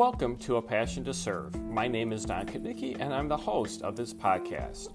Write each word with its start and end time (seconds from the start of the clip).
Welcome 0.00 0.36
to 0.38 0.56
A 0.56 0.62
Passion 0.62 1.04
to 1.04 1.12
Serve. 1.12 1.54
My 1.62 1.86
name 1.86 2.10
is 2.10 2.24
Don 2.24 2.46
Kudnicki, 2.46 2.98
and 2.98 3.12
I'm 3.12 3.28
the 3.28 3.36
host 3.36 3.82
of 3.82 3.96
this 3.96 4.14
podcast. 4.14 4.88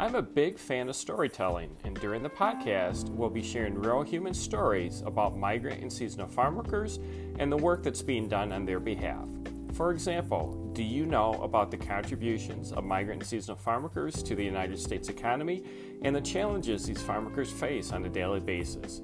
I'm 0.00 0.14
a 0.14 0.22
big 0.22 0.58
fan 0.58 0.88
of 0.88 0.96
storytelling, 0.96 1.76
and 1.84 1.94
during 2.00 2.22
the 2.22 2.30
podcast, 2.30 3.10
we'll 3.10 3.28
be 3.28 3.42
sharing 3.42 3.74
real 3.74 4.00
human 4.00 4.32
stories 4.32 5.02
about 5.04 5.36
migrant 5.36 5.82
and 5.82 5.92
seasonal 5.92 6.26
farm 6.26 6.56
workers 6.56 6.98
and 7.38 7.52
the 7.52 7.56
work 7.58 7.82
that's 7.82 8.00
being 8.00 8.28
done 8.28 8.50
on 8.50 8.64
their 8.64 8.80
behalf. 8.80 9.28
For 9.74 9.90
example, 9.90 10.70
do 10.72 10.82
you 10.82 11.04
know 11.04 11.34
about 11.42 11.70
the 11.70 11.76
contributions 11.76 12.72
of 12.72 12.82
migrant 12.82 13.20
and 13.20 13.28
seasonal 13.28 13.58
farm 13.58 13.82
workers 13.82 14.22
to 14.22 14.34
the 14.34 14.44
United 14.44 14.78
States 14.78 15.10
economy 15.10 15.64
and 16.00 16.16
the 16.16 16.22
challenges 16.22 16.86
these 16.86 17.02
farm 17.02 17.26
workers 17.26 17.50
face 17.50 17.92
on 17.92 18.06
a 18.06 18.08
daily 18.08 18.40
basis? 18.40 19.02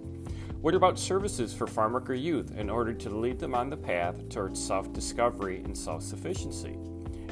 What 0.62 0.76
about 0.76 0.96
services 0.96 1.52
for 1.52 1.66
farm 1.66 1.92
worker 1.92 2.14
youth 2.14 2.56
in 2.56 2.70
order 2.70 2.94
to 2.94 3.10
lead 3.10 3.40
them 3.40 3.52
on 3.52 3.68
the 3.68 3.76
path 3.76 4.28
towards 4.28 4.64
self 4.64 4.92
discovery 4.92 5.60
and 5.64 5.76
self 5.76 6.04
sufficiency? 6.04 6.78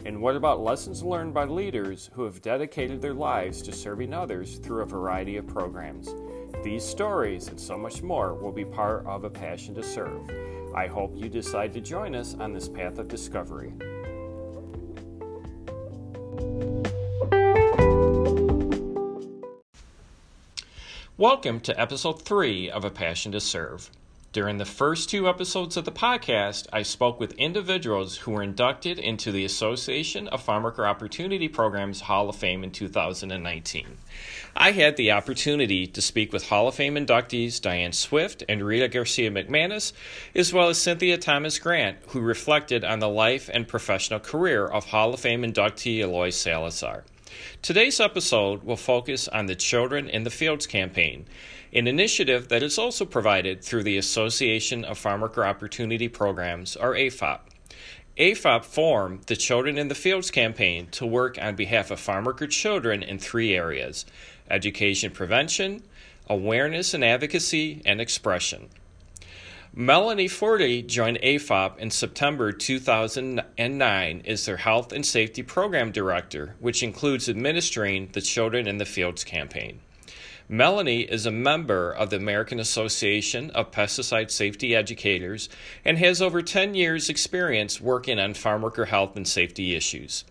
And 0.05 0.21
what 0.21 0.35
about 0.35 0.65
lessons 0.65 1.05
learned 1.05 1.33
by 1.33 1.45
leaders 1.45 2.11
who 2.15 2.25
have 2.25 2.43
dedicated 2.43 3.01
their 3.01 3.15
lives 3.15 3.63
to 3.63 3.73
serving 3.73 4.13
others 4.13 4.59
through 4.59 4.83
a 4.83 4.87
variety 4.87 5.37
of 5.37 5.47
programs? 5.47 6.13
These 6.65 6.83
stories 6.83 7.47
and 7.47 7.61
so 7.61 7.79
much 7.79 8.03
more 8.03 8.35
will 8.35 8.51
be 8.51 8.65
part 8.65 9.07
of 9.07 9.23
A 9.23 9.31
Passion 9.31 9.77
to 9.77 9.83
Serve. 9.85 10.29
I 10.75 10.89
hope 10.89 11.13
you 11.15 11.29
decide 11.29 11.73
to 11.75 11.81
join 11.81 12.17
us 12.17 12.35
on 12.35 12.53
this 12.53 12.69
path 12.69 12.99
of 12.99 13.07
discovery. 13.07 13.75
Welcome 21.21 21.61
to 21.61 21.79
episode 21.79 22.23
three 22.23 22.71
of 22.71 22.83
A 22.83 22.89
Passion 22.89 23.33
to 23.33 23.43
Serve. 23.43 23.91
During 24.33 24.57
the 24.57 24.65
first 24.65 25.11
two 25.11 25.29
episodes 25.29 25.77
of 25.77 25.85
the 25.85 25.93
podcast, 25.93 26.67
I 26.73 26.81
spoke 26.81 27.21
with 27.21 27.35
individuals 27.35 28.17
who 28.17 28.31
were 28.31 28.43
inducted 28.43 28.99
into 28.99 29.31
the 29.31 29.45
Association 29.45 30.29
of 30.29 30.43
Farmworker 30.43 30.89
Opportunity 30.89 31.47
Programs 31.47 32.01
Hall 32.01 32.31
of 32.31 32.37
Fame 32.37 32.65
in 32.65 32.71
2019. 32.71 33.99
I 34.57 34.73
had 34.73 34.97
the 34.97 35.13
opportunity 35.13 35.87
to 35.89 36.01
speak 36.01 36.33
with 36.33 36.49
Hall 36.49 36.69
of 36.69 36.77
Fame 36.77 36.95
inductees 36.95 37.61
Diane 37.61 37.93
Swift 37.93 38.43
and 38.49 38.63
Rita 38.63 38.89
Garcia 38.89 39.31
McManus, 39.31 39.93
as 40.35 40.55
well 40.55 40.71
as 40.71 40.81
Cynthia 40.81 41.19
Thomas 41.19 41.59
Grant, 41.59 41.99
who 42.09 42.21
reflected 42.23 42.83
on 42.83 42.99
the 42.99 43.11
life 43.11 43.51
and 43.53 43.69
professional 43.69 44.21
career 44.21 44.67
of 44.67 44.87
Hall 44.87 45.13
of 45.13 45.21
Fame 45.21 45.43
inductee 45.43 45.99
Eloy 45.99 46.31
Salazar. 46.31 47.05
Today's 47.63 48.01
episode 48.01 48.63
will 48.63 48.77
focus 48.77 49.29
on 49.29 49.47
the 49.47 49.55
Children 49.55 50.09
in 50.09 50.25
the 50.25 50.31
Fields 50.31 50.67
campaign, 50.67 51.27
an 51.73 51.87
initiative 51.87 52.49
that 52.49 52.63
is 52.63 52.79
also 52.79 53.05
provided 53.05 53.63
through 53.63 53.85
the 53.85 53.99
Association 53.99 54.85
of 54.85 54.99
Farmworker 54.99 55.47
Opportunity 55.47 56.09
Programs, 56.09 56.77
or 56.77 56.95
AFOP. 56.95 57.41
AFOP 58.19 58.65
formed 58.65 59.23
the 59.25 59.37
Children 59.37 59.79
in 59.79 59.89
the 59.89 59.95
Fields 59.95 60.31
campaign 60.31 60.89
to 60.89 61.07
work 61.07 61.39
on 61.41 61.57
behalf 61.57 61.91
of 61.91 62.01
farmworker 62.01 62.51
children 62.51 63.03
in 63.03 63.19
three 63.19 63.55
areas 63.55 64.05
education 64.51 65.11
prevention, 65.13 65.83
awareness 66.29 66.93
and 66.93 67.05
advocacy, 67.05 67.81
and 67.87 68.01
expression. 68.01 68.69
Melanie 69.73 70.27
Forti 70.27 70.83
joined 70.83 71.21
AFOP 71.23 71.79
in 71.79 71.93
September 71.93 72.51
2009 72.51 74.23
as 74.27 74.45
their 74.45 74.57
Health 74.57 74.91
and 74.91 75.07
Safety 75.07 75.45
Program 75.45 75.93
Director, 75.93 76.57
which 76.59 76.83
includes 76.83 77.29
administering 77.29 78.09
the 78.09 78.21
Children 78.21 78.67
in 78.67 78.79
the 78.79 78.85
Fields 78.85 79.23
campaign. 79.23 79.79
Melanie 80.49 81.03
is 81.03 81.25
a 81.25 81.31
member 81.31 81.93
of 81.93 82.11
the 82.11 82.17
American 82.17 82.59
Association 82.59 83.51
of 83.51 83.71
Pesticide 83.71 84.33
Safety 84.33 84.75
Educators 84.75 85.49
and 85.85 85.99
has 85.99 86.21
over 86.21 86.43
10 86.43 86.75
years' 86.75 87.09
experience 87.09 87.81
working 87.81 88.19
on 88.19 88.35
farm 88.35 88.63
worker 88.63 88.87
health 88.87 89.15
and 89.15 89.29
safety 89.29 89.77
issues. 89.77 90.25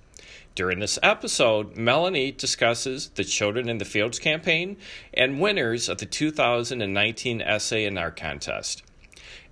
During 0.53 0.80
this 0.80 1.00
episode, 1.02 1.78
Melanie 1.78 2.34
discusses 2.34 3.08
the 3.16 3.24
Children 3.24 3.69
in 3.69 3.78
the 3.78 3.86
Fields 3.86 4.19
campaign 4.19 4.75
and 5.13 5.40
winners 5.40 5.88
of 5.88 6.00
the 6.00 6.06
2019 6.06 7.42
Essay 7.42 7.86
and 7.86 7.97
Art 7.97 8.18
Contest. 8.18 8.84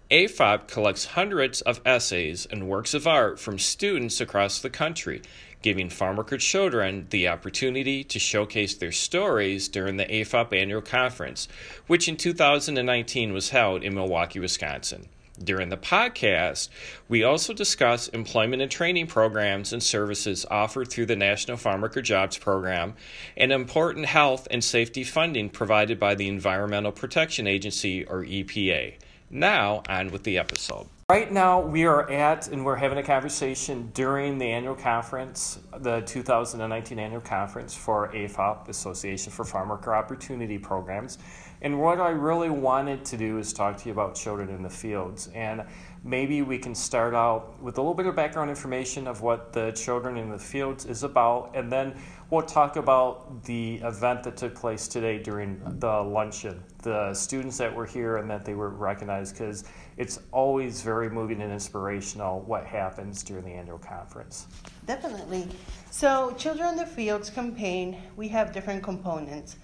AFOP 0.09 0.69
collects 0.69 1.03
hundreds 1.03 1.59
of 1.59 1.81
essays 1.85 2.45
and 2.49 2.69
works 2.69 2.93
of 2.93 3.05
art 3.05 3.41
from 3.41 3.59
students 3.59 4.21
across 4.21 4.59
the 4.59 4.69
country, 4.69 5.21
giving 5.61 5.89
farmworker 5.89 6.39
children 6.39 7.07
the 7.09 7.27
opportunity 7.27 8.05
to 8.05 8.17
showcase 8.17 8.73
their 8.73 8.93
stories 8.93 9.67
during 9.67 9.97
the 9.97 10.05
AFOP 10.05 10.53
annual 10.53 10.81
conference, 10.81 11.49
which 11.87 12.07
in 12.07 12.15
2019 12.15 13.33
was 13.33 13.49
held 13.49 13.83
in 13.83 13.95
Milwaukee, 13.95 14.39
Wisconsin. 14.39 15.09
During 15.43 15.67
the 15.67 15.77
podcast, 15.77 16.69
we 17.09 17.23
also 17.23 17.53
discuss 17.53 18.07
employment 18.07 18.61
and 18.61 18.71
training 18.71 19.07
programs 19.07 19.73
and 19.73 19.83
services 19.83 20.45
offered 20.49 20.89
through 20.89 21.07
the 21.07 21.17
National 21.17 21.57
Farmworker 21.57 22.01
Jobs 22.01 22.37
Program 22.37 22.93
and 23.35 23.51
important 23.51 24.05
health 24.05 24.47
and 24.51 24.63
safety 24.63 25.03
funding 25.03 25.49
provided 25.49 25.99
by 25.99 26.15
the 26.15 26.29
Environmental 26.29 26.93
Protection 26.93 27.45
Agency, 27.45 28.05
or 28.05 28.23
EPA. 28.23 28.93
Now, 29.29 29.83
on 29.89 30.11
with 30.11 30.23
the 30.23 30.37
episode. 30.37 30.87
Right 31.09 31.31
now, 31.31 31.59
we 31.59 31.85
are 31.85 32.09
at 32.09 32.47
and 32.47 32.65
we're 32.65 32.75
having 32.75 32.97
a 32.97 33.03
conversation 33.03 33.91
during 33.93 34.37
the 34.37 34.45
annual 34.45 34.75
conference, 34.75 35.59
the 35.79 36.01
2019 36.01 36.97
annual 36.97 37.21
conference 37.21 37.73
for 37.73 38.09
AFOP, 38.13 38.69
Association 38.69 39.31
for 39.31 39.43
Farm 39.43 39.69
Worker 39.69 39.93
Opportunity 39.93 40.57
Programs. 40.57 41.17
And 41.61 41.81
what 41.81 41.99
I 41.99 42.09
really 42.09 42.49
wanted 42.49 43.03
to 43.05 43.17
do 43.17 43.37
is 43.37 43.51
talk 43.51 43.77
to 43.77 43.85
you 43.85 43.91
about 43.91 44.15
children 44.15 44.49
in 44.49 44.61
the 44.63 44.69
fields. 44.69 45.29
And 45.33 45.63
maybe 46.07 46.41
we 46.41 46.57
can 46.57 46.73
start 46.73 47.13
out 47.13 47.61
with 47.61 47.77
a 47.77 47.81
little 47.81 47.93
bit 47.93 48.05
of 48.05 48.15
background 48.15 48.49
information 48.49 49.07
of 49.07 49.21
what 49.21 49.51
the 49.51 49.71
Children 49.73 50.15
in 50.15 50.29
the 50.29 50.39
Fields 50.39 50.85
is 50.85 51.03
about, 51.03 51.51
and 51.53 51.69
then 51.69 51.95
we'll 52.29 52.41
talk 52.41 52.77
about 52.77 53.43
the 53.43 53.75
event 53.83 54.23
that 54.23 54.37
took 54.37 54.55
place 54.55 54.87
today 54.87 55.17
during 55.21 55.61
the 55.79 56.01
luncheon, 56.01 56.63
the 56.81 57.13
students 57.13 57.57
that 57.57 57.75
were 57.75 57.85
here 57.85 58.17
and 58.17 58.29
that 58.29 58.45
they 58.45 58.53
were 58.53 58.69
recognized, 58.69 59.37
because 59.37 59.65
it's 59.97 60.19
always 60.31 60.81
very 60.81 61.09
moving 61.09 61.41
and 61.41 61.51
inspirational 61.51 62.39
what 62.41 62.65
happens 62.65 63.21
during 63.21 63.43
the 63.43 63.51
annual 63.51 63.77
conference. 63.77 64.47
Definitely. 64.85 65.49
So, 65.91 66.33
Children 66.37 66.69
in 66.69 66.75
the 66.77 66.85
Fields 66.85 67.29
campaign, 67.29 68.01
we 68.15 68.29
have 68.29 68.53
different 68.53 68.81
components. 68.81 69.57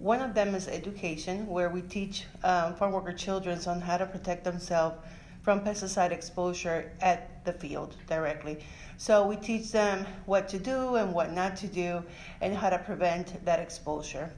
One 0.00 0.20
of 0.20 0.34
them 0.34 0.56
is 0.56 0.66
education, 0.66 1.46
where 1.46 1.70
we 1.70 1.82
teach 1.82 2.24
um, 2.42 2.74
farm 2.74 2.90
worker 2.90 3.12
children 3.12 3.60
on 3.68 3.80
how 3.80 3.96
to 3.96 4.06
protect 4.06 4.42
themselves 4.42 4.96
from 5.44 5.60
pesticide 5.60 6.10
exposure 6.10 6.90
at 7.02 7.44
the 7.44 7.52
field 7.52 7.94
directly. 8.08 8.64
So 8.96 9.26
we 9.26 9.36
teach 9.36 9.70
them 9.70 10.06
what 10.24 10.48
to 10.48 10.58
do 10.58 10.96
and 10.96 11.12
what 11.12 11.32
not 11.32 11.54
to 11.58 11.66
do 11.66 12.02
and 12.40 12.56
how 12.56 12.70
to 12.70 12.78
prevent 12.78 13.44
that 13.44 13.60
exposure. 13.60 14.32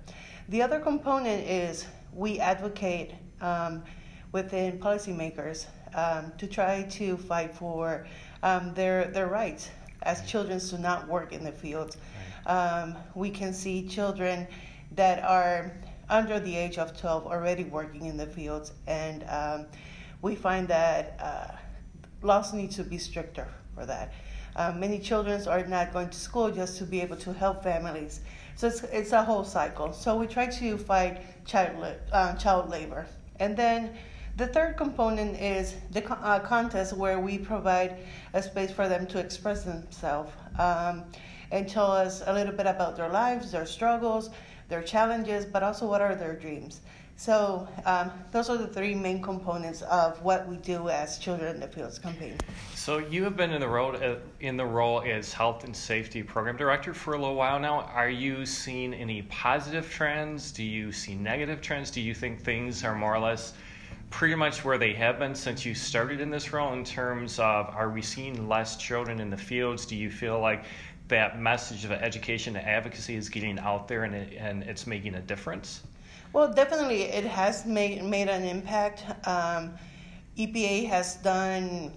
The 0.49 0.63
other 0.63 0.81
component 0.81 1.47
is 1.49 1.87
we 2.13 2.41
advocate 2.41 3.15
um, 3.41 3.85
within 4.33 4.79
policymakers 4.79 5.67
um, 5.95 6.33
to 6.39 6.47
try 6.49 6.83
to 6.83 7.17
fight 7.17 7.55
for 7.55 8.07
um, 8.43 8.75
their, 8.75 9.05
their 9.07 9.29
rights 9.29 9.71
as 10.03 10.29
children 10.29 10.59
to 10.59 10.79
not 10.79 11.07
work 11.07 11.33
in 11.33 11.45
the 11.45 11.53
fields. 11.53 11.97
Um, 12.47 12.97
we 13.15 13.31
can 13.31 13.53
see 13.53 13.87
children 13.87 14.49
that 14.93 15.23
are 15.23 15.73
under 16.09 16.41
the 16.41 16.57
age 16.57 16.79
of 16.79 16.99
12 16.99 17.27
already 17.27 17.65
working 17.65 18.07
in 18.07 18.17
the 18.17 18.27
fields 18.27 18.73
and 18.87 19.25
um, 19.29 19.67
we 20.23 20.35
find 20.35 20.69
that 20.69 21.19
uh, 21.21 21.57
laws 22.23 22.53
need 22.53 22.71
to 22.73 22.83
be 22.83 22.99
stricter 22.99 23.49
for 23.75 23.87
that. 23.87 24.13
Uh, 24.57 24.73
many 24.73 24.99
children 24.99 25.47
are 25.49 25.65
not 25.67 25.93
going 25.93 26.09
to 26.09 26.19
school 26.19 26.51
just 26.51 26.79
to 26.79 26.85
be 26.85 27.01
able 27.01 27.17
to 27.17 27.33
help 27.33 27.63
families. 27.63 28.21
So 28.57 28.69
it's, 28.69 28.83
it's 28.85 29.13
a 29.13 29.23
whole 29.23 29.45
cycle. 29.45 29.93
So 29.93 30.17
we 30.17 30.27
try 30.27 30.47
to 30.47 30.79
fight 30.79 31.45
child, 31.45 31.95
uh, 32.11 32.35
child 32.37 32.71
labor. 32.71 33.07
And 33.39 33.55
then 33.55 33.95
the 34.37 34.47
third 34.47 34.79
component 34.79 35.39
is 35.41 35.75
the 35.91 36.03
uh, 36.11 36.41
contest 36.41 36.97
where 36.97 37.21
we 37.21 37.39
provide 37.39 37.99
a 38.33 38.43
space 38.43 38.71
for 38.71 38.89
them 38.89 39.07
to 39.09 39.19
express 39.19 39.65
themselves 39.65 40.33
um, 40.59 41.05
and 41.51 41.69
tell 41.69 41.91
us 41.91 42.23
a 42.27 42.33
little 42.33 42.53
bit 42.53 42.67
about 42.67 42.97
their 42.97 43.11
lives, 43.11 43.53
their 43.53 43.67
struggles, 43.67 44.31
their 44.69 44.83
challenges, 44.83 45.45
but 45.45 45.63
also 45.63 45.87
what 45.87 46.01
are 46.01 46.15
their 46.15 46.35
dreams. 46.35 46.81
So 47.19 47.67
um, 47.87 48.11
those 48.31 48.51
are 48.51 48.59
the 48.59 48.67
three 48.67 48.95
main 48.95 49.23
components 49.23 49.81
of 49.83 50.23
what 50.23 50.47
we 50.47 50.57
do 50.59 50.91
as 50.91 51.19
Children 51.19 51.55
in 51.55 51.61
the 51.61 51.67
Fields 51.67 51.99
campaign. 51.99 52.37
So 52.75 52.99
you 52.99 53.25
have 53.25 53.39
been 53.39 53.53
in 53.53 53.61
the 53.61 53.69
role 53.69 53.97
uh, 53.97 54.17
in 54.41 54.59
the 54.59 54.67
role 54.67 55.01
as 55.01 55.33
health 55.33 55.65
and 55.65 55.75
safety 55.75 56.23
program 56.23 56.59
director 56.59 56.93
for 56.93 57.15
a 57.15 57.19
little 57.19 57.35
while 57.35 57.59
now. 57.59 57.81
Are 57.81 58.11
you 58.11 58.45
seeing 58.45 58.93
any 58.93 59.23
positive 59.23 59.91
trends? 59.91 60.53
Do 60.53 60.63
you 60.63 60.93
see 60.93 61.15
negative 61.15 61.63
trends? 61.63 61.91
Do 61.91 62.03
you 62.03 62.15
think 62.15 62.43
things 62.43 62.85
are 62.85 62.95
more 62.95 63.15
or 63.15 63.19
less 63.19 63.55
pretty 64.11 64.35
much 64.35 64.63
where 64.63 64.77
they 64.77 64.93
have 64.93 65.19
been 65.19 65.35
since 65.35 65.65
you 65.65 65.75
started 65.75 66.21
in 66.21 66.31
this 66.31 66.53
role 66.53 66.75
in 66.75 66.85
terms 66.85 67.39
of 67.39 67.69
are 67.71 67.91
we 67.91 68.03
seeing 68.03 68.47
less 68.47 68.77
children 68.77 69.21
in 69.21 69.31
the 69.31 69.37
fields? 69.37 69.87
Do 69.87 69.97
you 69.97 70.11
feel 70.11 70.39
like 70.39 70.65
that 71.09 71.41
message 71.41 71.85
of 71.87 71.93
education 71.93 72.57
and 72.57 72.67
advocacy 72.67 73.17
is 73.17 73.31
getting 73.31 73.59
out 73.59 73.89
there 73.89 74.05
and, 74.05 74.15
it, 74.15 74.35
and 74.39 74.63
it's 74.65 74.87
making 74.87 75.15
a 75.15 75.21
difference? 75.21 75.83
Well, 76.37 76.53
definitely, 76.53 77.05
it 77.05 77.25
has 77.25 77.65
made 77.65 78.05
made 78.05 78.29
an 78.29 78.45
impact. 78.45 79.07
Um, 79.27 79.73
EPA 80.37 80.87
has 80.87 81.17
done 81.17 81.95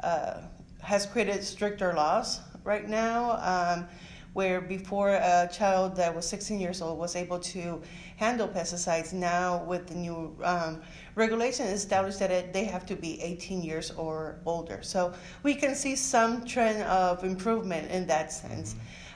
uh, 0.00 0.40
has 0.82 1.06
created 1.06 1.44
stricter 1.44 1.94
laws 1.94 2.40
right 2.64 2.88
now. 2.88 3.38
Um, 3.38 3.86
where 4.32 4.60
before 4.60 5.10
a 5.10 5.48
child 5.52 5.94
that 5.96 6.12
was 6.12 6.26
16 6.28 6.58
years 6.58 6.82
old 6.82 6.98
was 6.98 7.14
able 7.14 7.38
to 7.38 7.80
handle 8.16 8.48
pesticides, 8.48 9.12
now 9.12 9.62
with 9.62 9.86
the 9.86 9.94
new 9.94 10.36
um, 10.42 10.82
regulation 11.14 11.66
established 11.66 12.18
that 12.18 12.32
it, 12.32 12.52
they 12.52 12.64
have 12.64 12.86
to 12.86 12.96
be 12.96 13.22
18 13.22 13.62
years 13.62 13.92
or 13.92 14.40
older. 14.46 14.80
So 14.82 15.14
we 15.44 15.54
can 15.54 15.76
see 15.76 15.94
some 15.94 16.44
trend 16.44 16.82
of 16.82 17.22
improvement 17.22 17.88
in 17.92 18.04
that 18.08 18.32
sense. 18.32 18.74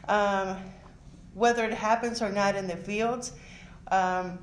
Mm-hmm. 0.08 0.48
Um, 0.48 0.56
whether 1.34 1.64
it 1.64 1.74
happens 1.74 2.22
or 2.22 2.30
not 2.30 2.54
in 2.54 2.68
the 2.68 2.76
fields, 2.76 3.32
um, 3.90 4.38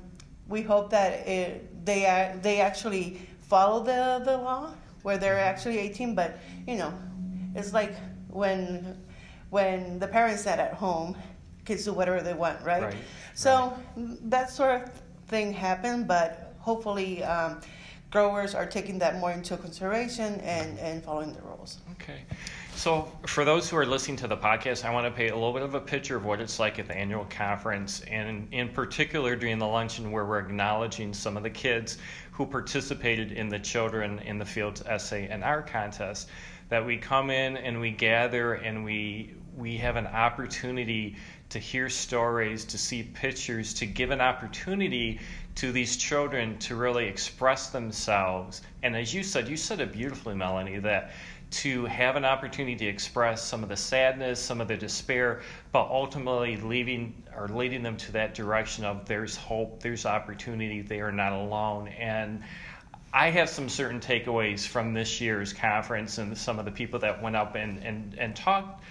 we 0.48 0.62
hope 0.62 0.90
that 0.90 1.26
it, 1.26 1.84
they 1.84 2.06
are, 2.06 2.36
they 2.38 2.60
actually 2.60 3.20
follow 3.42 3.82
the, 3.82 4.22
the 4.24 4.36
law 4.36 4.72
where 5.02 5.18
they're 5.18 5.38
actually 5.38 5.78
18. 5.78 6.14
But 6.14 6.38
you 6.66 6.76
know, 6.76 6.92
it's 7.54 7.72
like 7.72 7.94
when 8.28 8.96
when 9.50 9.98
the 9.98 10.06
parents 10.06 10.44
not 10.44 10.58
at 10.58 10.74
home, 10.74 11.16
kids 11.64 11.84
do 11.84 11.92
whatever 11.92 12.20
they 12.20 12.34
want, 12.34 12.62
right? 12.62 12.82
right. 12.82 12.94
So 13.34 13.74
right. 13.96 14.30
that 14.30 14.50
sort 14.50 14.82
of 14.82 14.90
thing 15.28 15.52
happened, 15.52 16.08
but 16.08 16.54
hopefully. 16.58 17.22
Um, 17.24 17.60
growers 18.10 18.54
are 18.54 18.66
taking 18.66 18.98
that 18.98 19.18
more 19.18 19.32
into 19.32 19.56
consideration 19.56 20.40
and, 20.40 20.78
and 20.78 21.02
following 21.02 21.32
the 21.32 21.42
rules. 21.42 21.78
Okay. 21.92 22.22
So, 22.74 23.10
for 23.26 23.44
those 23.44 23.68
who 23.68 23.76
are 23.76 23.84
listening 23.84 24.16
to 24.18 24.28
the 24.28 24.36
podcast, 24.36 24.84
I 24.84 24.92
want 24.92 25.06
to 25.06 25.10
paint 25.10 25.32
a 25.32 25.34
little 25.34 25.52
bit 25.52 25.62
of 25.62 25.74
a 25.74 25.80
picture 25.80 26.16
of 26.16 26.24
what 26.24 26.40
it's 26.40 26.58
like 26.58 26.78
at 26.78 26.86
the 26.86 26.96
annual 26.96 27.24
conference, 27.24 28.02
and 28.02 28.46
in 28.52 28.68
particular 28.68 29.34
during 29.34 29.58
the 29.58 29.66
luncheon, 29.66 30.12
where 30.12 30.24
we're 30.24 30.38
acknowledging 30.38 31.12
some 31.12 31.36
of 31.36 31.42
the 31.42 31.50
kids 31.50 31.98
who 32.30 32.46
participated 32.46 33.32
in 33.32 33.48
the 33.48 33.58
Children 33.58 34.20
in 34.20 34.38
the 34.38 34.44
Fields 34.44 34.80
essay 34.82 35.26
and 35.28 35.42
art 35.42 35.66
contest. 35.66 36.28
That 36.68 36.84
we 36.84 36.98
come 36.98 37.30
in 37.30 37.56
and 37.56 37.80
we 37.80 37.90
gather 37.90 38.54
and 38.54 38.84
we 38.84 39.34
we 39.56 39.76
have 39.78 39.96
an 39.96 40.06
opportunity 40.06 41.16
to 41.48 41.58
hear 41.58 41.88
stories, 41.88 42.64
to 42.66 42.78
see 42.78 43.02
pictures, 43.02 43.74
to 43.74 43.86
give 43.86 44.10
an 44.10 44.20
opportunity 44.20 45.18
to 45.58 45.72
these 45.72 45.96
children 45.96 46.56
to 46.58 46.76
really 46.76 47.06
express 47.08 47.70
themselves. 47.70 48.62
And 48.84 48.94
as 48.94 49.12
you 49.12 49.24
said, 49.24 49.48
you 49.48 49.56
said 49.56 49.80
it 49.80 49.90
beautifully, 49.90 50.36
Melanie, 50.36 50.78
that 50.78 51.10
to 51.50 51.84
have 51.86 52.14
an 52.14 52.24
opportunity 52.24 52.76
to 52.76 52.86
express 52.86 53.42
some 53.42 53.64
of 53.64 53.68
the 53.68 53.76
sadness, 53.76 54.38
some 54.38 54.60
of 54.60 54.68
the 54.68 54.76
despair, 54.76 55.40
but 55.72 55.88
ultimately 55.88 56.58
leaving 56.58 57.24
or 57.36 57.48
leading 57.48 57.82
them 57.82 57.96
to 57.96 58.12
that 58.12 58.34
direction 58.34 58.84
of 58.84 59.04
there's 59.06 59.34
hope, 59.34 59.82
there's 59.82 60.06
opportunity, 60.06 60.80
they 60.80 61.00
are 61.00 61.10
not 61.10 61.32
alone. 61.32 61.88
And 61.88 62.44
I 63.12 63.30
have 63.30 63.48
some 63.48 63.68
certain 63.68 63.98
takeaways 63.98 64.64
from 64.64 64.94
this 64.94 65.20
year's 65.20 65.52
conference 65.52 66.18
and 66.18 66.38
some 66.38 66.60
of 66.60 66.66
the 66.66 66.70
people 66.70 67.00
that 67.00 67.20
went 67.20 67.34
up 67.34 67.56
and, 67.56 67.82
and, 67.82 68.14
and 68.16 68.36
talked 68.36 68.84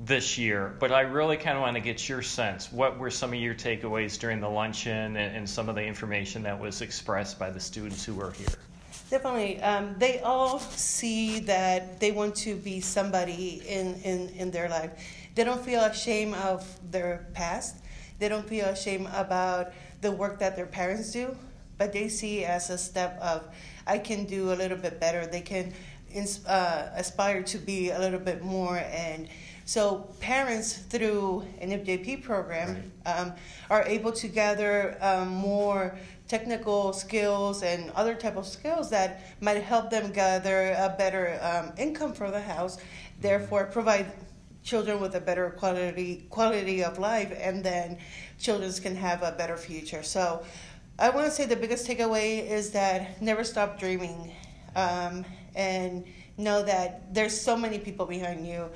this 0.00 0.36
year, 0.36 0.76
but 0.78 0.92
I 0.92 1.00
really 1.00 1.36
kind 1.36 1.56
of 1.56 1.62
want 1.62 1.74
to 1.74 1.80
get 1.80 2.08
your 2.08 2.20
sense. 2.20 2.70
What 2.70 2.98
were 2.98 3.10
some 3.10 3.32
of 3.32 3.38
your 3.38 3.54
takeaways 3.54 4.18
during 4.18 4.40
the 4.40 4.48
luncheon 4.48 5.16
and, 5.16 5.36
and 5.36 5.48
some 5.48 5.68
of 5.68 5.74
the 5.74 5.82
information 5.82 6.42
that 6.42 6.58
was 6.58 6.82
expressed 6.82 7.38
by 7.38 7.50
the 7.50 7.60
students 7.60 8.04
who 8.04 8.14
were 8.14 8.32
here? 8.32 8.46
Definitely. 9.10 9.60
Um, 9.62 9.94
they 9.98 10.20
all 10.20 10.58
see 10.58 11.38
that 11.40 11.98
they 12.00 12.12
want 12.12 12.34
to 12.36 12.56
be 12.56 12.80
somebody 12.80 13.62
in, 13.66 13.94
in, 14.02 14.28
in 14.30 14.50
their 14.50 14.68
life. 14.68 14.90
They 15.34 15.44
don't 15.44 15.64
feel 15.64 15.80
ashamed 15.80 16.34
of 16.34 16.66
their 16.90 17.26
past. 17.32 17.76
They 18.18 18.28
don't 18.28 18.46
feel 18.46 18.66
ashamed 18.66 19.08
about 19.14 19.72
the 20.02 20.12
work 20.12 20.38
that 20.40 20.56
their 20.56 20.66
parents 20.66 21.12
do, 21.12 21.36
but 21.78 21.92
they 21.92 22.08
see 22.08 22.44
as 22.44 22.68
a 22.68 22.76
step 22.76 23.18
of, 23.20 23.48
I 23.86 23.98
can 23.98 24.24
do 24.24 24.52
a 24.52 24.56
little 24.56 24.78
bit 24.78 25.00
better. 25.00 25.26
They 25.26 25.40
can 25.40 25.72
uh, 26.46 26.88
aspire 26.94 27.42
to 27.44 27.58
be 27.58 27.90
a 27.90 27.98
little 27.98 28.20
bit 28.20 28.42
more 28.42 28.78
and 28.78 29.28
so 29.66 30.08
parents 30.20 30.74
through 30.74 31.44
NFJP 31.60 32.22
program 32.22 32.90
right. 33.04 33.18
um, 33.18 33.32
are 33.68 33.82
able 33.82 34.12
to 34.12 34.28
gather 34.28 34.96
um, 35.00 35.28
more 35.28 35.98
technical 36.28 36.92
skills 36.92 37.64
and 37.64 37.90
other 37.90 38.14
type 38.14 38.36
of 38.36 38.46
skills 38.46 38.90
that 38.90 39.24
might 39.40 39.60
help 39.60 39.90
them 39.90 40.12
gather 40.12 40.70
a 40.78 40.94
better 40.96 41.38
um, 41.42 41.72
income 41.76 42.12
for 42.12 42.30
the 42.30 42.40
house, 42.40 42.78
therefore 43.20 43.66
provide 43.66 44.06
children 44.62 45.00
with 45.00 45.16
a 45.16 45.20
better 45.20 45.50
quality 45.50 46.26
quality 46.30 46.84
of 46.84 46.98
life, 46.98 47.36
and 47.36 47.64
then 47.64 47.98
children 48.38 48.72
can 48.74 48.94
have 48.94 49.22
a 49.22 49.32
better 49.32 49.56
future. 49.56 50.02
So. 50.02 50.44
I 50.98 51.10
want 51.10 51.26
to 51.26 51.30
say 51.30 51.44
the 51.44 51.56
biggest 51.56 51.86
takeaway 51.86 52.48
is 52.48 52.70
that 52.70 53.20
never 53.20 53.44
stop 53.44 53.78
dreaming 53.78 54.32
um, 54.74 55.26
and 55.54 56.06
know 56.38 56.62
that 56.62 57.12
there's 57.12 57.38
so 57.38 57.54
many 57.54 57.78
people 57.78 58.06
behind 58.06 58.46
you 58.46 58.70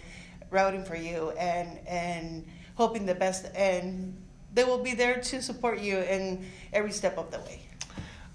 rooting 0.51 0.85
for 0.85 0.97
you 0.97 1.31
and 1.33 1.79
and 1.87 2.47
hoping 2.75 3.07
the 3.07 3.15
best 3.15 3.47
and 3.55 4.17
they 4.53 4.65
will 4.65 4.83
be 4.83 4.95
there 4.95 5.21
to 5.21 5.41
support 5.41 5.81
you 5.81 5.99
in 5.99 6.45
every 6.73 6.91
step 6.91 7.17
of 7.19 7.31
the 7.31 7.39
way. 7.39 7.61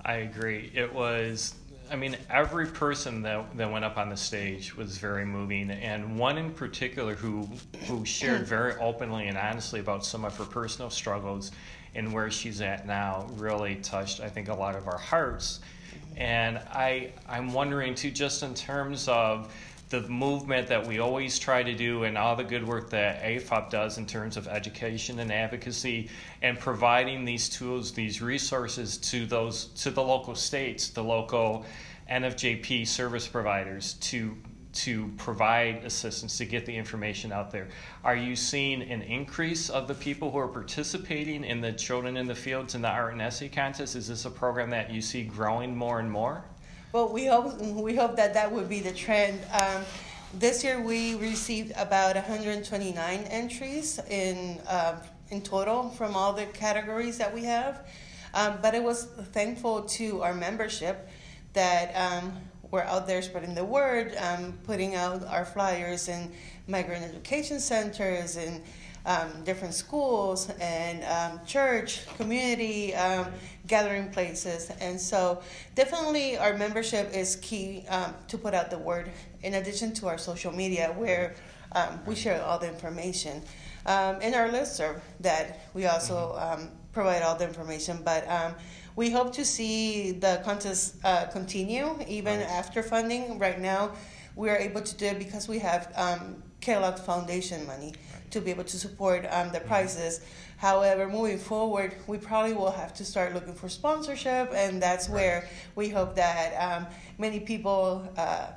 I 0.05 0.15
agree. 0.17 0.71
It 0.73 0.93
was 0.93 1.55
I 1.91 1.95
mean, 1.95 2.17
every 2.31 2.65
person 2.65 3.21
that, 3.23 3.55
that 3.57 3.71
went 3.71 3.85
up 3.85 3.97
on 3.97 4.09
the 4.09 4.17
stage 4.17 4.75
was 4.75 4.97
very 4.97 5.25
moving, 5.25 5.69
and 5.69 6.17
one 6.17 6.37
in 6.37 6.51
particular 6.51 7.13
who 7.13 7.47
who 7.87 8.03
shared 8.05 8.47
very 8.47 8.73
openly 8.75 9.27
and 9.27 9.37
honestly 9.37 9.79
about 9.79 10.05
some 10.05 10.25
of 10.25 10.35
her 10.37 10.45
personal 10.45 10.89
struggles 10.89 11.51
and 11.93 12.11
where 12.11 12.29
she's 12.29 12.59
at 12.61 12.85
now 12.87 13.27
really 13.35 13.75
touched, 13.75 14.19
I 14.19 14.29
think, 14.29 14.49
a 14.49 14.53
lot 14.53 14.75
of 14.75 14.87
our 14.87 14.97
hearts. 14.97 15.59
Mm-hmm. 15.59 16.21
And 16.21 16.57
I 16.57 17.13
I'm 17.27 17.53
wondering 17.53 17.93
too, 17.93 18.11
just 18.11 18.41
in 18.41 18.53
terms 18.53 19.07
of 19.07 19.53
the 19.89 20.01
movement 20.01 20.67
that 20.67 20.85
we 20.85 20.99
always 20.99 21.37
try 21.37 21.61
to 21.61 21.73
do 21.73 22.03
and 22.03 22.17
all 22.17 22.35
the 22.35 22.43
good 22.43 22.67
work 22.67 22.89
that 22.89 23.21
AFOP 23.21 23.69
does 23.69 23.97
in 23.97 24.05
terms 24.05 24.35
of 24.35 24.47
education 24.47 25.19
and 25.19 25.31
advocacy 25.31 26.09
and 26.41 26.59
providing 26.59 27.23
these 27.23 27.49
tools, 27.49 27.91
these 27.91 28.21
resources 28.21 28.97
to 28.97 29.25
those 29.25 29.65
to 29.83 29.91
the 29.91 30.01
local 30.01 30.35
states, 30.35 30.89
the 30.89 31.03
local 31.03 31.65
NFJP 32.09 32.87
service 32.87 33.27
providers 33.27 33.93
to 33.93 34.35
to 34.73 35.07
provide 35.17 35.85
assistance 35.85 36.37
to 36.37 36.45
get 36.45 36.65
the 36.65 36.75
information 36.75 37.31
out 37.31 37.49
there. 37.49 37.69
Are 38.03 38.15
you 38.15 38.35
seeing 38.35 38.81
an 38.81 39.01
increase 39.03 39.69
of 39.69 39.87
the 39.87 39.93
people 39.93 40.31
who 40.31 40.37
are 40.37 40.49
participating 40.49 41.45
in 41.45 41.61
the 41.61 41.71
Children 41.71 42.17
in 42.17 42.27
the 42.27 42.35
Fields 42.35 42.75
and 42.75 42.83
the 42.83 42.89
Essay 42.89 43.47
contest? 43.47 43.95
Is 43.95 44.09
this 44.09 44.25
a 44.25 44.29
program 44.29 44.69
that 44.71 44.91
you 44.91 45.01
see 45.01 45.23
growing 45.23 45.75
more 45.75 45.99
and 45.99 46.11
more? 46.11 46.43
Well, 46.95 47.09
we 47.09 47.25
hope 47.25 47.59
we 47.59 47.93
hope 47.93 48.15
that 48.15 48.35
that 48.35 48.49
would 48.53 48.69
be 48.69 48.79
the 48.79 48.93
trend. 48.93 49.41
Um, 49.51 49.83
this 50.33 50.63
year 50.63 50.81
we 50.81 51.15
received 51.15 51.73
about 51.75 52.15
129 52.15 53.19
entries 53.29 53.99
in 54.09 54.61
uh, 54.65 54.95
in 55.29 55.41
total 55.41 55.89
from 55.89 56.15
all 56.15 56.31
the 56.31 56.45
categories 56.45 57.17
that 57.17 57.33
we 57.33 57.43
have. 57.43 57.85
Um, 58.33 58.59
but 58.61 58.75
it 58.75 58.81
was 58.81 59.03
thankful 59.33 59.81
to 59.81 60.23
our 60.23 60.33
membership 60.33 61.09
that 61.51 61.91
um, 61.95 62.31
we're 62.71 62.83
out 62.83 63.07
there 63.07 63.21
spreading 63.21 63.55
the 63.55 63.65
word, 63.65 64.15
um, 64.17 64.57
putting 64.63 64.95
out 64.95 65.25
our 65.25 65.43
flyers 65.43 66.07
in 66.07 66.31
migrant 66.65 67.03
education 67.03 67.59
centers 67.59 68.37
and 68.37 68.61
um, 69.05 69.43
different 69.43 69.73
schools 69.73 70.49
and 70.59 71.03
um, 71.05 71.39
church, 71.45 72.05
community 72.17 72.93
um, 72.95 73.27
gathering 73.67 74.09
places. 74.09 74.71
And 74.81 74.99
so, 74.99 75.41
definitely, 75.75 76.37
our 76.37 76.57
membership 76.57 77.13
is 77.13 77.37
key 77.37 77.85
um, 77.89 78.13
to 78.27 78.37
put 78.37 78.53
out 78.53 78.69
the 78.69 78.79
word, 78.79 79.11
in 79.43 79.55
addition 79.55 79.93
to 79.95 80.07
our 80.07 80.17
social 80.17 80.51
media, 80.51 80.93
where 80.97 81.35
um, 81.73 81.99
we 82.05 82.15
share 82.15 82.41
all 82.43 82.59
the 82.59 82.67
information. 82.67 83.41
Um, 83.85 84.19
in 84.21 84.33
our 84.33 84.49
listserv, 84.49 84.99
that 85.19 85.59
we 85.75 85.85
also 85.85 86.35
mm-hmm. 86.37 86.65
provide 86.91 87.21
all 87.21 87.35
the 87.35 87.47
information. 87.47 88.01
But 88.03 88.27
we 88.95 89.11
hope 89.11 89.33
to 89.33 89.43
see 89.43 90.13
the 90.13 90.41
contest 90.45 90.95
uh, 91.03 91.25
continue 91.25 91.97
even 92.07 92.39
nice. 92.39 92.49
after 92.49 92.81
funding. 92.81 93.37
Right 93.37 93.59
now, 93.59 93.91
we 94.35 94.49
are 94.49 94.57
able 94.57 94.81
to 94.81 94.95
do 94.95 95.05
it 95.07 95.19
because 95.19 95.47
we 95.47 95.59
have 95.59 95.91
Kellogg 96.65 96.97
Foundation 96.97 97.65
money 97.67 97.93
to 98.31 98.41
be 98.41 98.49
able 98.49 98.63
to 98.63 98.77
support 98.77 99.27
um, 99.29 99.51
the 99.51 99.59
prices. 99.59 100.21
However, 100.57 101.07
moving 101.07 101.37
forward, 101.37 101.95
we 102.07 102.17
probably 102.17 102.53
will 102.53 102.71
have 102.71 102.91
to 102.95 103.05
start 103.05 103.35
looking 103.35 103.53
for 103.53 103.69
sponsorship, 103.69 104.51
and 104.51 104.81
that's 104.81 105.07
where 105.07 105.47
we 105.75 105.89
hope 105.89 106.15
that 106.15 106.49
um, 106.55 106.87
many 107.19 107.39
people 107.39 108.11
uh, 108.17 108.47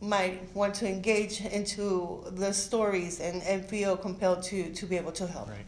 might 0.00 0.54
want 0.54 0.72
to 0.74 0.88
engage 0.88 1.40
into 1.40 2.24
the 2.32 2.52
stories 2.52 3.18
and, 3.18 3.42
and 3.42 3.64
feel 3.64 3.96
compelled 3.96 4.44
to, 4.44 4.72
to 4.72 4.86
be 4.86 4.96
able 4.96 5.12
to 5.12 5.26
help. 5.26 5.48
Right. 5.48 5.58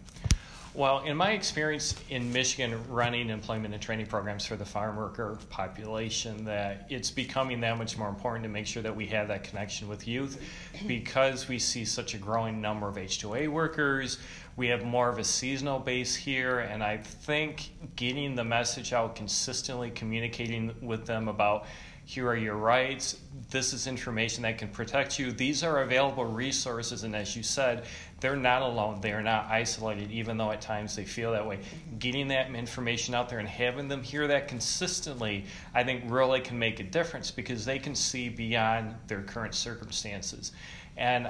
Well, 0.76 1.04
in 1.04 1.16
my 1.16 1.31
experience 1.31 1.95
in 2.11 2.33
Michigan 2.33 2.76
running 2.88 3.31
employment 3.31 3.75
and 3.75 3.81
training 3.81 4.07
programs 4.07 4.45
for 4.45 4.57
the 4.57 4.64
farm 4.64 4.97
worker 4.97 5.38
population, 5.49 6.45
that 6.47 6.88
it's 6.90 7.12
becoming 7.12 7.61
that 7.61 7.78
much 7.78 7.97
more 7.97 8.09
important 8.09 8.43
to 8.43 8.49
make 8.49 8.66
sure 8.66 8.83
that 8.83 8.97
we 8.97 9.07
have 9.07 9.28
that 9.28 9.45
connection 9.45 9.87
with 9.87 10.09
youth 10.09 10.43
because 10.88 11.47
we 11.47 11.61
see 11.61 11.85
such 11.85 12.14
a 12.14 12.19
growing 12.19 12.61
number 12.61 12.88
of 12.88 12.97
H2A 12.97 13.47
workers. 13.47 14.19
We 14.57 14.66
have 14.66 14.85
more 14.85 15.09
of 15.09 15.19
a 15.19 15.25
seasonal 15.25 15.78
base 15.78 16.16
here, 16.16 16.59
and 16.59 16.83
I 16.83 16.97
think 16.97 17.71
getting 17.95 18.35
the 18.35 18.45
message 18.45 18.93
out, 18.93 19.14
consistently 19.14 19.90
communicating 19.90 20.75
with 20.83 21.07
them 21.07 21.28
about 21.28 21.66
here 22.07 22.28
are 22.28 22.37
your 22.37 22.57
rights. 22.57 23.19
This 23.50 23.73
is 23.73 23.87
information 23.87 24.43
that 24.43 24.59
can 24.59 24.69
protect 24.69 25.19
you. 25.19 25.33
These 25.33 25.62
are 25.62 25.83
available 25.83 26.25
resources, 26.25 27.02
and 27.02 27.16
as 27.16 27.35
you 27.35 27.43
said, 27.43 27.85
they're 28.25 28.37
not 28.37 28.62
alone. 28.62 29.02
They 29.02 29.12
are 29.12 29.23
not 29.23 29.50
isolated, 29.50 30.11
even 30.11 30.38
though 30.38 30.50
at 30.50 30.62
times 30.62 30.97
they 30.97 31.04
feel 31.04 31.33
that 31.33 31.47
way. 31.47 31.59
Getting 31.99 32.28
that 32.28 32.50
information 32.54 33.14
out 33.14 33.28
there 33.28 33.38
and 33.38 33.47
having 33.47 33.87
them 33.87 34.02
hear 34.02 34.26
that 34.28 34.49
consistently, 34.49 35.45
I 35.75 35.85
think, 35.85 36.04
really 36.07 36.40
can 36.40 36.59
make 36.59 36.81
a 36.81 36.85
difference 36.85 37.31
because 37.31 37.66
they 37.66 37.78
can 37.78 37.95
see 37.95 38.31
beyond 38.31 38.95
their 39.09 39.21
current 39.21 39.54
circumstances. 39.54 40.52
And 40.97 41.28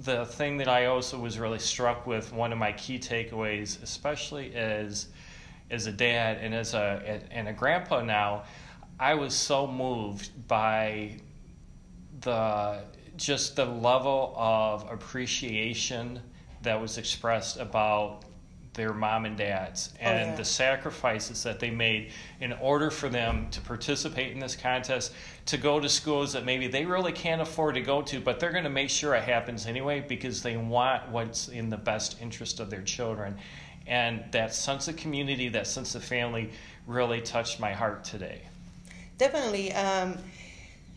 the 0.00 0.26
thing 0.26 0.56
that 0.56 0.66
I 0.66 0.86
also 0.86 1.20
was 1.20 1.38
really 1.38 1.60
struck 1.60 2.04
with, 2.04 2.32
one 2.32 2.50
of 2.50 2.58
my 2.58 2.72
key 2.72 2.98
takeaways, 2.98 3.80
especially 3.80 4.56
as 4.56 5.06
as 5.70 5.86
a 5.86 5.92
dad 5.92 6.38
and 6.40 6.52
as 6.52 6.74
a 6.74 7.22
and 7.30 7.46
a 7.46 7.52
grandpa 7.52 8.02
now, 8.02 8.42
I 8.98 9.14
was 9.14 9.34
so 9.34 9.68
moved 9.68 10.48
by 10.48 11.12
the 12.22 12.82
just 13.16 13.56
the 13.56 13.64
level 13.64 14.34
of 14.36 14.90
appreciation 14.90 16.20
that 16.62 16.80
was 16.80 16.98
expressed 16.98 17.58
about 17.58 18.24
their 18.74 18.92
mom 18.92 19.24
and 19.24 19.36
dads 19.36 19.90
oh, 19.94 20.04
and 20.04 20.18
oh, 20.18 20.30
yeah. 20.30 20.36
the 20.36 20.44
sacrifices 20.44 21.42
that 21.44 21.60
they 21.60 21.70
made 21.70 22.10
in 22.40 22.52
order 22.54 22.90
for 22.90 23.08
them 23.08 23.46
to 23.50 23.60
participate 23.60 24.32
in 24.32 24.40
this 24.40 24.56
contest 24.56 25.12
to 25.46 25.56
go 25.56 25.78
to 25.78 25.88
schools 25.88 26.32
that 26.32 26.44
maybe 26.44 26.66
they 26.66 26.84
really 26.84 27.12
can't 27.12 27.40
afford 27.40 27.76
to 27.76 27.80
go 27.80 28.02
to 28.02 28.20
but 28.20 28.40
they're 28.40 28.52
going 28.52 28.64
to 28.64 28.70
make 28.70 28.90
sure 28.90 29.14
it 29.14 29.22
happens 29.22 29.66
anyway 29.66 30.04
because 30.06 30.42
they 30.42 30.56
want 30.56 31.08
what's 31.08 31.48
in 31.48 31.70
the 31.70 31.76
best 31.76 32.20
interest 32.20 32.58
of 32.58 32.68
their 32.68 32.82
children 32.82 33.36
and 33.86 34.24
that 34.32 34.52
sense 34.52 34.88
of 34.88 34.96
community 34.96 35.48
that 35.48 35.66
sense 35.66 35.94
of 35.94 36.02
family 36.02 36.50
really 36.86 37.20
touched 37.20 37.60
my 37.60 37.72
heart 37.72 38.02
today 38.02 38.40
definitely 39.18 39.72
um, 39.72 40.18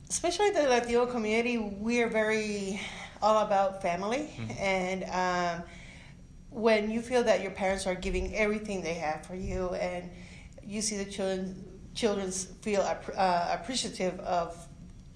especially 0.10 0.52
the 0.52 0.64
latino 0.64 1.06
community 1.06 1.58
we 1.58 2.02
are 2.02 2.08
very 2.08 2.80
all 3.22 3.46
about 3.46 3.82
family 3.82 4.30
mm-hmm. 4.38 4.52
and 4.60 5.04
um, 5.12 5.64
when 6.50 6.90
you 6.90 7.02
feel 7.02 7.24
that 7.24 7.42
your 7.42 7.52
parents 7.52 7.86
are 7.86 7.96
giving 7.96 8.34
everything 8.36 8.82
they 8.82 8.94
have 8.94 9.26
for 9.26 9.36
you 9.36 9.70
and 9.76 10.10
you 10.64 10.82
see 10.82 10.98
the 10.98 11.06
children 11.06 11.64
children 11.94 12.32
feel 12.32 12.82
uh, 12.82 13.58
appreciative 13.60 14.20
of 14.22 14.56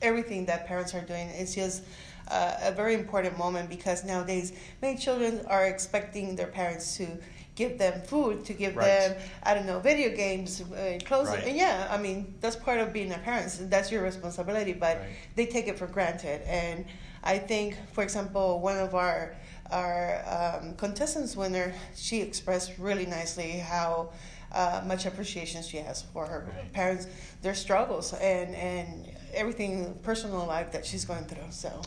everything 0.02 0.46
that 0.46 0.68
parents 0.68 0.94
are 0.94 1.02
doing 1.02 1.30
it's 1.30 1.56
just 1.56 1.84
uh, 2.28 2.56
a 2.62 2.72
very 2.72 2.94
important 2.94 3.38
moment 3.38 3.70
because 3.70 4.04
nowadays 4.04 4.54
many 4.82 4.98
children 4.98 5.42
are 5.48 5.66
expecting 5.66 6.36
their 6.36 6.48
parents 6.48 6.98
to 6.98 7.08
give 7.56 7.78
them 7.78 8.02
food 8.02 8.46
to 8.46 8.54
give 8.54 8.76
right. 8.76 8.86
them 8.86 9.18
i 9.44 9.54
don't 9.54 9.66
know 9.66 9.80
video 9.80 10.16
games 10.16 10.62
uh, 10.62 10.98
clothes 11.06 11.28
right. 11.28 11.44
and 11.48 11.58
yeah 11.58 11.88
i 11.92 11.98
mean 11.98 12.34
that's 12.40 12.56
part 12.56 12.80
of 12.80 12.94
being 12.94 13.12
a 13.12 13.18
parent 13.20 13.56
that's 13.70 13.92
your 13.92 14.04
responsibility 14.04 14.74
but 14.74 14.98
right. 14.98 15.10
they 15.36 15.46
take 15.46 15.68
it 15.68 15.78
for 15.78 15.88
granted 15.88 16.42
and 16.44 16.86
i 17.24 17.38
think 17.38 17.76
for 17.92 18.04
example 18.04 18.60
one 18.62 18.78
of 18.78 18.96
our 18.96 19.36
our 19.72 20.60
um, 20.62 20.76
contestants 20.76 21.36
winner, 21.36 21.74
she 21.96 22.22
expressed 22.22 22.78
really 22.78 23.06
nicely 23.06 23.52
how 23.52 24.10
uh, 24.52 24.82
much 24.86 25.06
appreciation 25.06 25.64
she 25.64 25.78
has 25.78 26.02
for 26.02 26.26
her 26.26 26.54
parents, 26.74 27.08
their 27.42 27.56
struggles, 27.56 28.14
and 28.14 28.54
and 28.56 29.10
everything 29.34 29.98
personal 30.04 30.46
life 30.46 30.72
that 30.72 30.86
she's 30.86 31.06
going 31.06 31.24
through. 31.26 31.50
So. 31.52 31.82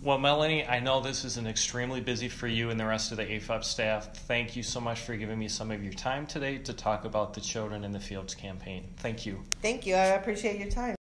Well, 0.00 0.18
Melanie, 0.18 0.64
I 0.64 0.78
know 0.78 1.00
this 1.00 1.24
is 1.24 1.38
an 1.38 1.48
extremely 1.48 2.00
busy 2.00 2.28
for 2.28 2.46
you 2.46 2.70
and 2.70 2.78
the 2.78 2.86
rest 2.86 3.10
of 3.10 3.16
the 3.16 3.24
AFOP 3.24 3.64
staff. 3.64 4.14
Thank 4.14 4.54
you 4.54 4.62
so 4.62 4.80
much 4.80 5.00
for 5.00 5.16
giving 5.16 5.36
me 5.36 5.48
some 5.48 5.72
of 5.72 5.82
your 5.82 5.92
time 5.92 6.24
today 6.24 6.58
to 6.58 6.72
talk 6.72 7.04
about 7.04 7.34
the 7.34 7.40
Children 7.40 7.82
in 7.82 7.90
the 7.90 7.98
Fields 7.98 8.32
campaign. 8.32 8.86
Thank 8.98 9.26
you. 9.26 9.42
Thank 9.60 9.86
you. 9.86 9.96
I 9.96 10.04
appreciate 10.14 10.60
your 10.60 10.70
time. 10.70 10.94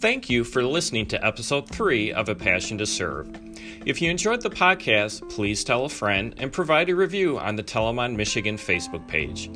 Thank 0.00 0.30
you 0.30 0.42
for 0.42 0.64
listening 0.64 1.06
to 1.08 1.24
episode 1.24 1.68
three 1.68 2.12
of 2.12 2.30
A 2.30 2.34
Passion 2.34 2.78
to 2.78 2.86
Serve. 2.86 3.28
If 3.84 4.00
you 4.00 4.10
enjoyed 4.10 4.40
the 4.40 4.50
podcast, 4.50 5.28
please 5.30 5.62
tell 5.64 5.84
a 5.84 5.90
friend 5.90 6.34
and 6.38 6.50
provide 6.50 6.88
a 6.88 6.96
review 6.96 7.38
on 7.38 7.56
the 7.56 7.62
Telamon 7.62 8.16
Michigan 8.16 8.56
Facebook 8.56 9.06
page. 9.06 9.50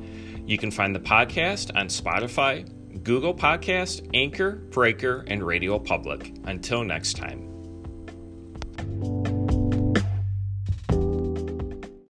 You 0.47 0.59
can 0.59 0.71
find 0.71 0.95
the 0.95 1.01
podcast 1.01 1.75
on 1.75 1.89
Spotify, 1.89 2.69
Google 3.07 3.33
Podcast, 3.33 4.11
Anchor, 4.15 4.57
Breaker, 4.57 5.25
and 5.29 5.47
Radio 5.47 5.79
Public. 5.79 6.35
Until 6.43 6.83
next 6.83 7.17
time. 7.17 7.46